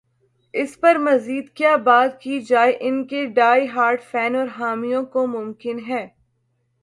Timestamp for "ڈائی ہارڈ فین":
3.25-4.35